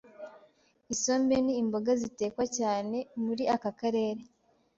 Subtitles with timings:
[0.93, 4.21] isombe ni imboga zitekwa cyane muri aka karere